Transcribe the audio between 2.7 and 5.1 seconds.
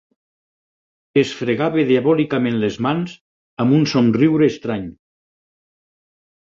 mans amb un somriure estrany.